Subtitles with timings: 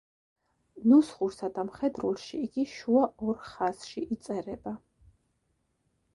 [0.91, 4.77] ნუსხურსა და მხედრულში იგი შუა ორ ხაზში იწერება.